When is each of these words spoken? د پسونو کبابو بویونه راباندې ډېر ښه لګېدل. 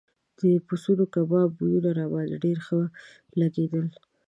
د 0.39 0.41
پسونو 0.67 1.03
کبابو 1.15 1.53
بویونه 1.57 1.89
راباندې 1.99 2.41
ډېر 2.45 2.57
ښه 2.65 2.79
لګېدل. 3.39 3.85